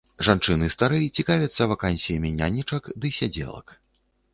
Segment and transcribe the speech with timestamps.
[0.27, 3.81] Жанчыны старэй цікавяцца вакансіямі нянечак ды сядзелак.